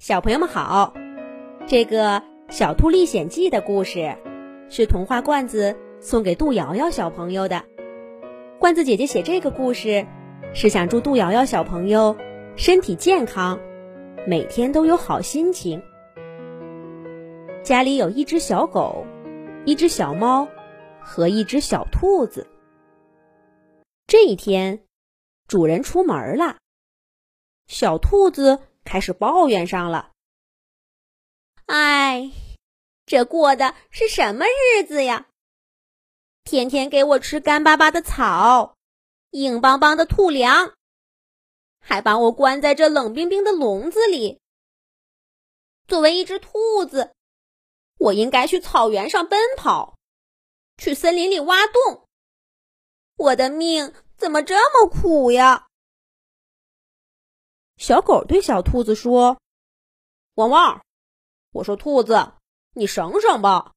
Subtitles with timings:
[0.00, 0.94] 小朋友们好，
[1.66, 4.16] 这个《小兔历险记》的故事
[4.70, 7.62] 是童话罐子送给杜瑶瑶小朋友的。
[8.58, 10.06] 罐子姐姐写这个故事，
[10.54, 12.16] 是想祝杜瑶瑶小朋友
[12.56, 13.60] 身体健康，
[14.26, 15.82] 每天都有好心情。
[17.62, 19.04] 家里有一只小狗，
[19.66, 20.48] 一只小猫
[20.98, 22.46] 和一只小兔子。
[24.06, 24.80] 这一天，
[25.46, 26.56] 主人出门了，
[27.66, 28.60] 小兔子。
[28.90, 30.10] 开始抱怨上了。
[31.66, 32.32] 哎，
[33.06, 35.28] 这过的是什么日子呀？
[36.42, 38.76] 天天给我吃干巴巴的草，
[39.30, 40.74] 硬邦邦的兔粮，
[41.78, 44.40] 还把我关在这冷冰冰的笼子里。
[45.86, 47.14] 作为一只兔子，
[47.96, 49.96] 我应该去草原上奔跑，
[50.78, 52.08] 去森林里挖洞。
[53.14, 55.68] 我的命怎么这么苦呀？
[57.80, 59.40] 小狗对小兔子说
[60.36, 60.84] ：“汪汪！
[61.50, 62.34] 我说兔子，
[62.74, 63.72] 你省省吧。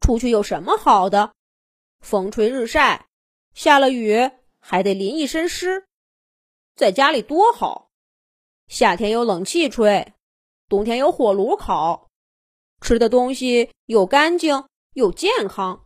[0.00, 1.34] 出去有什么好的？
[1.98, 3.08] 风吹日晒，
[3.54, 4.30] 下了雨
[4.60, 5.84] 还得淋一身湿。
[6.76, 7.90] 在家里多好，
[8.68, 10.14] 夏天有冷气吹，
[10.68, 12.08] 冬天有火炉烤，
[12.80, 15.84] 吃的东西又干净又健康。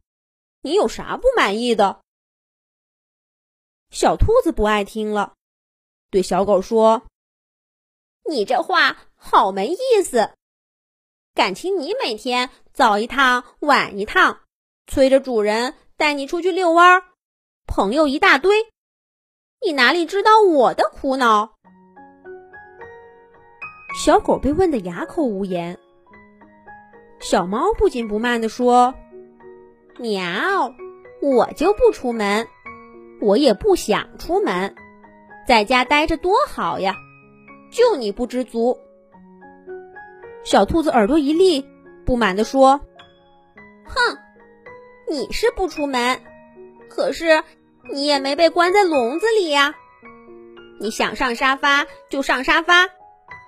[0.60, 2.02] 你有啥不满意的？”
[3.88, 5.32] 小兔子不爱听了，
[6.10, 7.06] 对小狗说。
[8.28, 10.30] 你这话好没意思，
[11.34, 14.40] 感情你每天早一趟晚一趟，
[14.86, 17.02] 催着主人带你出去遛弯儿，
[17.66, 18.66] 朋友一大堆，
[19.64, 21.54] 你哪里知道我的苦恼？
[24.04, 25.78] 小狗被问得哑口无言。
[27.20, 28.94] 小猫不紧不慢地说
[29.98, 30.74] ：“喵，
[31.20, 32.48] 我就不出门，
[33.20, 34.74] 我也不想出门，
[35.46, 36.96] 在家待着多好呀。”
[37.72, 38.78] 就你不知足，
[40.44, 41.66] 小兔子耳朵一立，
[42.04, 42.78] 不满地说
[43.88, 44.18] ：“哼，
[45.08, 46.20] 你是不出门，
[46.90, 47.42] 可是
[47.90, 49.74] 你也没被关在笼子里呀。
[50.78, 52.90] 你想上沙发就上沙发，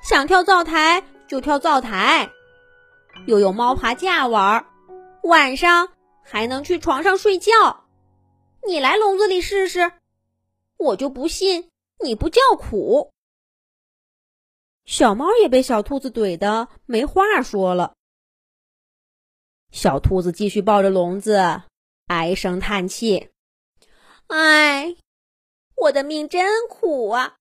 [0.03, 2.31] 想跳灶台就跳灶台，
[3.27, 4.65] 又有猫爬架玩，
[5.23, 5.91] 晚上
[6.23, 7.85] 还能去床上睡觉。
[8.67, 9.93] 你来笼子里试试，
[10.79, 11.69] 我就不信
[12.03, 13.13] 你不叫苦。”
[14.85, 17.95] 小猫也被小兔子怼得没话说了。
[19.71, 21.63] 小兔子继续抱着笼子，
[22.07, 23.31] 唉声叹气
[24.29, 24.97] ：“哎，
[25.77, 27.37] 我的命真苦啊！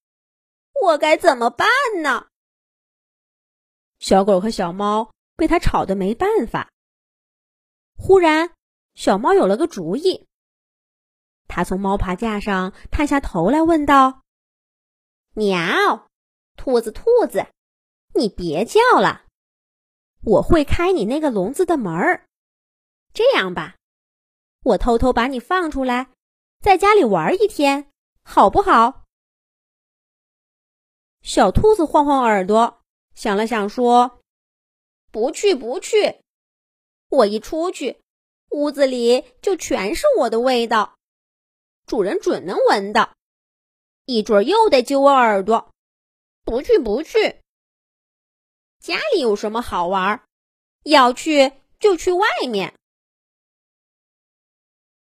[0.82, 1.68] 我该怎么办
[2.02, 2.28] 呢？”
[4.00, 6.72] 小狗和小猫被它吵得没办法。
[7.98, 8.54] 忽然，
[8.96, 10.28] 小猫有了个主意，
[11.48, 14.24] 它从猫爬架上探下头来，问道
[15.36, 16.10] ：“喵。”
[16.56, 17.48] 兔子，兔子，
[18.14, 19.26] 你别叫了，
[20.24, 22.26] 我会开你那个笼子的门儿。
[23.14, 23.76] 这样吧，
[24.64, 26.10] 我偷偷把你放出来，
[26.62, 27.92] 在家里玩一天，
[28.24, 29.04] 好不好？
[31.22, 32.82] 小兔子晃晃耳朵，
[33.14, 34.22] 想了想，说
[35.12, 36.22] ：“不去，不去。
[37.10, 38.02] 我一出去，
[38.50, 40.96] 屋子里就全是我的味道，
[41.86, 43.16] 主人准能闻到，
[44.06, 45.72] 一准又得揪我耳朵。”
[46.44, 47.42] 不去不去，
[48.80, 50.24] 家里有什么好玩？
[50.84, 52.78] 要去就去外面。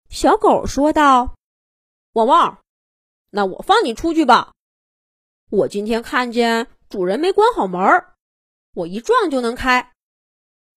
[0.09, 1.35] 小狗说道
[2.13, 2.63] ：“汪汪，
[3.29, 4.53] 那我放你出去吧。
[5.51, 8.15] 我今天看见主人没关好门儿，
[8.73, 9.93] 我一撞就能开。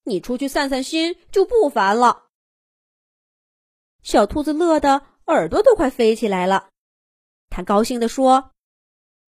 [0.02, 2.26] 你出去散散心就不烦了。”
[4.02, 6.70] 小兔子乐得耳朵都快飞起来了，
[7.48, 8.52] 它高兴地说：“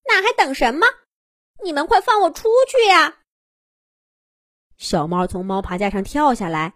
[0.05, 0.85] 那还等什么？”
[1.61, 3.15] 你们快放我出去呀！
[4.77, 6.73] 小猫从猫爬架上跳下来，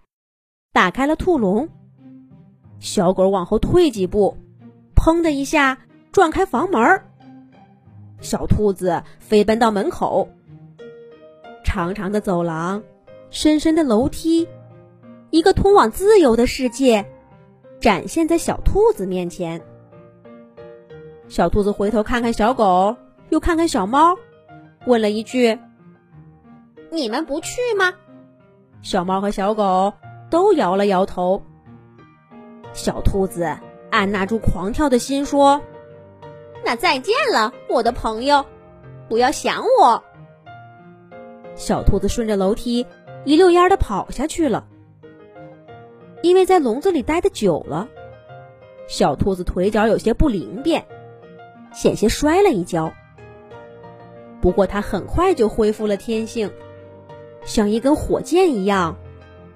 [0.73, 1.69] 打开了兔笼。
[2.79, 4.37] 小狗往后退几步，
[4.95, 5.79] 砰的一下
[6.11, 7.03] 撞开房门。
[8.21, 10.29] 小兔子飞奔到门口。
[11.63, 12.81] 长长的走廊，
[13.29, 14.47] 深深的楼梯，
[15.31, 17.05] 一个通往自由的世界
[17.81, 19.61] 展现在小兔子面前。
[21.27, 22.95] 小兔子回头看看小狗，
[23.29, 24.17] 又看看小猫。
[24.87, 25.59] 问了一句
[26.89, 27.93] ：“你们不去吗？”
[28.81, 29.93] 小猫和小狗
[30.29, 31.43] 都摇了摇头。
[32.71, 33.57] 小兔子
[33.91, 35.61] 按捺住狂跳的心说
[36.63, 38.45] ：“那再见了，我的朋友，
[39.09, 40.03] 不要想我。”
[41.55, 42.85] 小兔子顺着楼梯
[43.25, 44.67] 一溜烟的跑下去了。
[46.21, 47.89] 因为在笼子里待的久了，
[48.87, 50.85] 小兔子腿脚有些不灵便，
[51.73, 52.93] 险些摔了一跤。
[54.47, 56.49] 不过，它很快就恢复了天性，
[57.43, 58.95] 像一根火箭一样，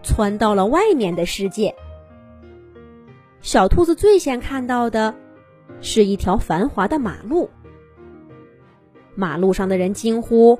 [0.03, 1.73] 窜到了外面的世界。
[3.39, 5.15] 小兔子最先看到的，
[5.79, 7.49] 是一条繁华的马路。
[9.15, 10.59] 马路上的人惊呼：“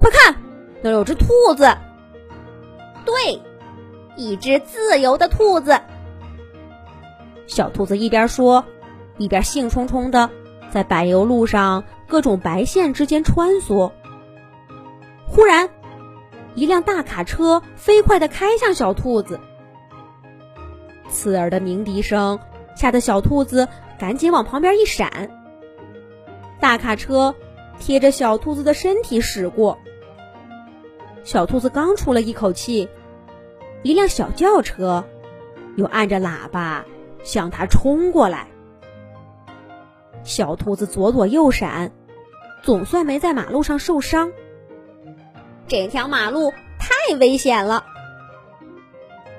[0.00, 0.34] 快看，
[0.82, 1.72] 那有只兔子！”
[3.06, 3.40] 对，
[4.16, 5.78] 一只自由的兔子。
[7.46, 8.64] 小兔子一边说，
[9.16, 10.28] 一边兴冲冲的
[10.72, 13.90] 在柏油路上各种白线之间穿梭。
[15.26, 15.70] 忽然，
[16.54, 19.40] 一辆大卡车飞快的开向小兔子，
[21.08, 22.38] 刺耳的鸣笛声
[22.76, 23.66] 吓得小兔子
[23.98, 25.30] 赶紧往旁边一闪。
[26.60, 27.34] 大卡车。
[27.82, 29.78] 贴着小兔子的身体驶过，
[31.24, 32.90] 小兔子刚出了一口气，
[33.82, 35.02] 一辆小轿车
[35.76, 36.84] 又按着喇叭
[37.22, 38.48] 向它冲过来。
[40.24, 41.90] 小兔子左躲右闪，
[42.62, 44.32] 总算没在马路上受伤。
[45.66, 47.84] 这条马路太危险了，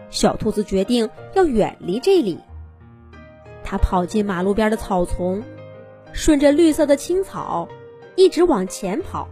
[0.09, 2.39] 小兔子决定要远离这里。
[3.63, 5.43] 它跑进马路边的草丛，
[6.13, 7.67] 顺着绿色的青草。
[8.17, 9.29] 一直往前跑，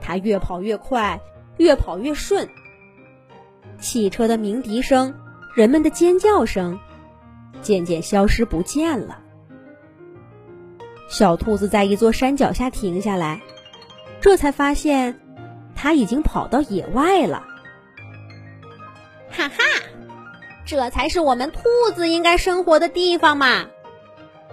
[0.00, 1.20] 他越跑越快，
[1.58, 2.48] 越跑越顺。
[3.78, 5.14] 汽车的鸣笛声，
[5.54, 6.80] 人们的尖叫声，
[7.60, 9.21] 渐渐消失不见了。
[11.08, 13.40] 小兔子在一座山脚下停下来，
[14.20, 15.20] 这才发现，
[15.74, 17.44] 它已经跑到野外了。
[19.30, 19.64] 哈哈，
[20.64, 21.60] 这才是我们兔
[21.94, 23.66] 子应该生活的地方嘛！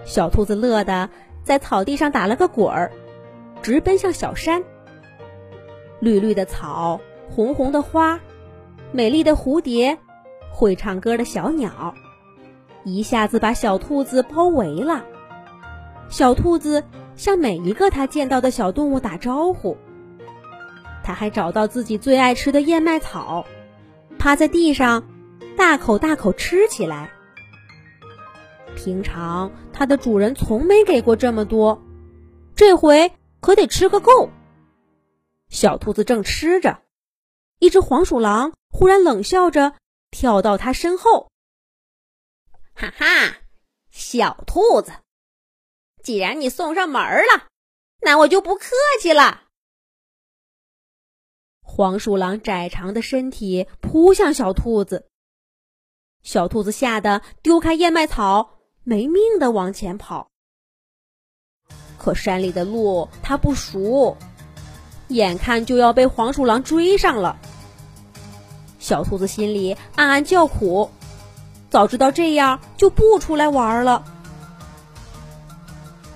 [0.04, 1.08] 小兔子乐得
[1.44, 2.90] 在草地上打了个滚儿。
[3.62, 4.64] 直奔向小山，
[5.98, 6.98] 绿绿的草，
[7.28, 8.18] 红红的花，
[8.90, 9.98] 美丽的蝴蝶，
[10.50, 11.94] 会唱歌的小鸟，
[12.84, 15.04] 一下子把小兔子包围了。
[16.10, 16.84] 小兔子
[17.16, 19.78] 向每一个它见到的小动物打招呼。
[21.02, 23.46] 它还找到自己最爱吃的燕麦草，
[24.18, 25.08] 趴在地上，
[25.56, 27.10] 大口大口吃起来。
[28.76, 31.82] 平常它的主人从没给过这么多，
[32.54, 33.12] 这回。
[33.40, 34.28] 可得吃个够。
[35.48, 36.82] 小兔子正吃着，
[37.58, 39.72] 一只黄鼠狼忽然冷笑着
[40.10, 41.30] 跳到它身后。
[42.74, 43.38] 哈哈，
[43.90, 44.92] 小兔子，
[46.02, 47.46] 既然你送上门了，
[48.00, 48.70] 那我就不客
[49.00, 49.42] 气了。
[51.62, 55.08] 黄鼠狼窄长的身体扑向小兔子，
[56.22, 60.28] 小兔子吓得丢开燕麦草，没命的往前跑。
[61.96, 64.16] 可山里的路它不熟，
[65.08, 67.38] 眼看就要被黄鼠狼追上了。
[68.78, 70.90] 小兔子心里暗暗叫苦，
[71.68, 74.19] 早知道这样就不出来玩了。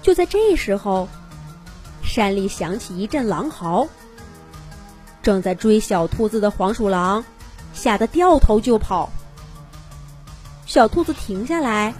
[0.05, 1.09] 就在这时候，
[2.03, 3.89] 山里响起一阵狼嚎。
[5.23, 7.25] 正在追小兔子的黄鼠狼
[7.73, 9.09] 吓得掉头就跑。
[10.67, 11.95] 小兔子停下来，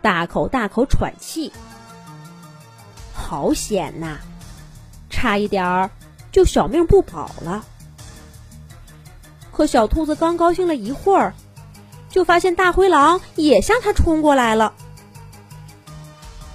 [0.00, 1.52] 大口大口喘气。
[3.12, 4.16] 好险呐！
[5.10, 5.90] 差一点儿
[6.32, 7.66] 就小命不保了。
[9.52, 11.34] 可小兔子刚高兴了一会儿，
[12.08, 14.72] 就发现大灰狼也向它冲过来了。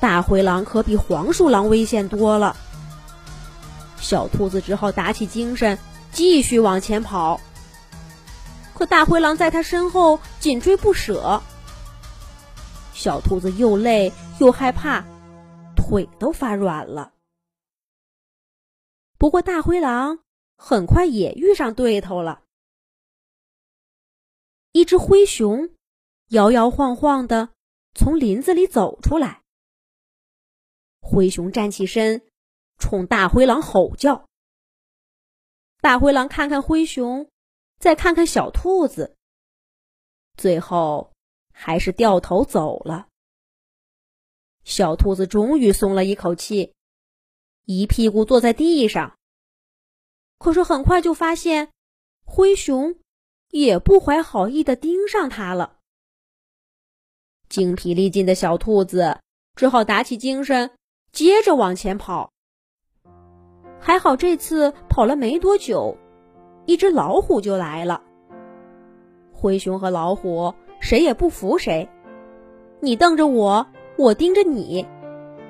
[0.01, 2.57] 大灰狼可比黄鼠狼危险多了。
[3.98, 5.77] 小兔子只好打起精神，
[6.12, 7.39] 继续往前跑。
[8.74, 11.41] 可大灰狼在它身后紧追不舍。
[12.93, 15.05] 小兔子又累又害怕。
[15.75, 17.12] 腿都发软了。
[19.17, 20.20] 不过大灰狼
[20.58, 22.41] 很快也遇上对头了。
[24.72, 25.70] 一只灰熊
[26.29, 27.50] 摇摇晃晃的
[27.93, 29.40] 从林子里走出来。
[31.01, 32.22] 灰熊站起身，
[32.77, 34.25] 冲大灰狼吼叫。
[35.81, 37.29] 大灰狼看看灰熊，
[37.79, 39.17] 再看看小兔子，
[40.38, 41.12] 最后
[41.51, 43.08] 还是掉头走了。
[44.63, 46.74] 小兔子终于松了一口气，
[47.65, 49.17] 一屁股坐在地上。
[50.38, 51.72] 可是很快就发现，
[52.24, 52.96] 灰熊
[53.50, 55.79] 也不怀好意的盯上它了。
[57.50, 59.20] 精疲力尽的小兔子
[59.55, 60.72] 只好打起精神，
[61.12, 62.32] 接着往前跑。
[63.80, 65.98] 还好这次跑了没多久，
[66.65, 68.01] 一只老虎就来了。
[69.34, 71.89] 灰熊和老虎谁也不服谁，
[72.80, 73.68] 你瞪着我。
[73.98, 74.88] 我盯着你，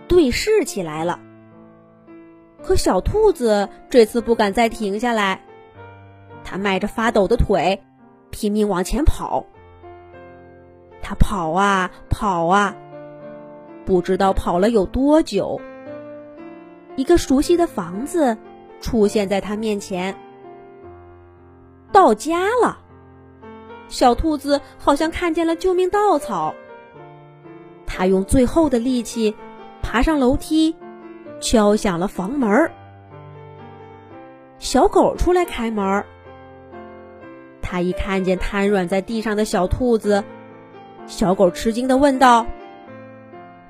[0.08, 1.20] 对视起来了。
[2.62, 5.46] 可小兔子这次不敢再停下来，
[6.44, 7.84] 它迈着发抖的腿，
[8.30, 9.46] 拼命往前跑。
[11.02, 12.76] 它跑啊跑啊，
[13.86, 15.60] 不知道跑了有多久。
[16.96, 18.38] 一个熟悉的房子
[18.80, 20.16] 出现在他面前，
[21.92, 22.80] 到家了。
[23.88, 26.54] 小兔子好像看见了救命稻草，
[27.86, 29.36] 它用最后的力气
[29.82, 30.76] 爬上楼梯，
[31.42, 32.72] 敲响了房门。
[34.60, 36.06] 小狗出来开门，
[37.62, 40.24] 它一看见瘫软在地上的小兔子，
[41.08, 42.46] 小狗吃惊的问道：“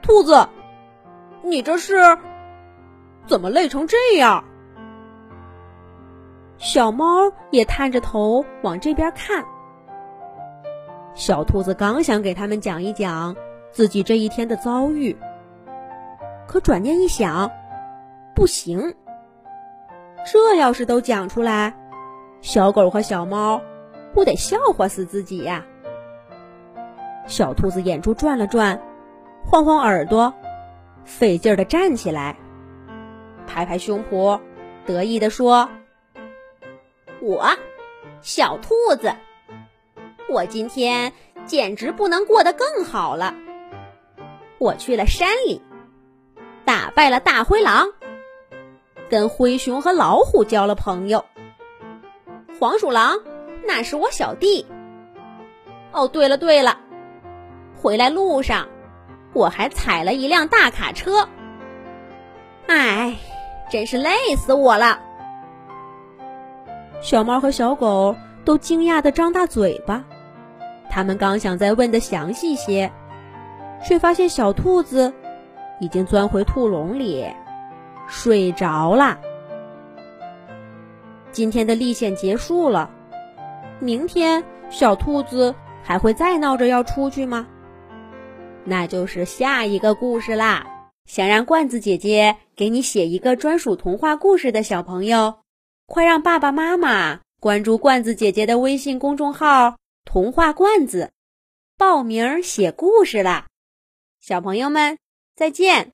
[0.01, 0.47] 兔子，
[1.43, 1.95] 你这是
[3.27, 4.43] 怎么累成这样？”
[6.57, 9.43] 小猫也探着头往这边看。
[11.13, 13.35] 小兔子刚想给他们讲一讲
[13.71, 15.17] 自己这一天的遭遇，
[16.47, 17.51] 可转念一想，
[18.35, 18.95] 不行。
[20.31, 21.73] 这要是都讲出来，
[22.41, 23.59] 小狗和小猫
[24.13, 25.65] 不得笑话死自己呀！
[27.25, 28.79] 小兔子眼珠转了转，
[29.45, 30.33] 晃晃耳朵，
[31.03, 32.37] 费劲儿的站起来，
[33.47, 34.39] 拍拍胸脯，
[34.85, 35.69] 得意的说
[37.21, 37.45] ：“我，
[38.21, 39.13] 小兔子。”
[40.29, 41.11] 我今天
[41.45, 43.35] 简直不能过得更好了。
[44.57, 45.61] 我去了山里，
[46.63, 47.87] 打败了大灰狼，
[49.09, 51.25] 跟灰熊和老虎交了朋友。
[52.57, 53.19] 黄鼠狼
[53.67, 54.65] 那是我小弟。
[55.91, 56.77] 哦，对了对了，
[57.75, 58.69] 回来路上
[59.33, 61.27] 我还踩了一辆大卡车。
[62.67, 63.15] 哎，
[63.69, 64.99] 真是累死我了。
[67.01, 70.03] 小猫和小狗都惊讶的张大嘴巴。
[70.89, 72.91] 他们刚想再问的详细些，
[73.83, 75.13] 却发现小兔子
[75.79, 77.25] 已经钻回兔笼里
[78.07, 79.17] 睡着了。
[81.31, 82.89] 今天的历险结束了，
[83.79, 87.47] 明天小兔子还会再闹着要出去吗？
[88.65, 90.65] 那就是下一个故事啦。
[91.05, 95.39] 想让罐子姐姐给你写一个专属童话故事的小朋友，
[95.87, 99.77] 快让爸爸妈妈关注罐子姐姐的微信公众号。
[100.05, 101.11] 童话罐子，
[101.77, 103.47] 报名写故事啦！
[104.19, 104.97] 小朋友们，
[105.35, 105.89] 再见。